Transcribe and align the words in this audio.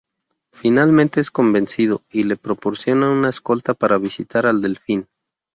Finalmente, 0.51 1.21
es 1.21 1.29
convencido, 1.29 2.01
y 2.09 2.23
le 2.23 2.35
proporciona 2.35 3.11
una 3.11 3.29
escolta 3.29 3.75
para 3.75 3.99
visitar 3.99 4.47
al 4.47 4.59
Delfín. 4.59 5.05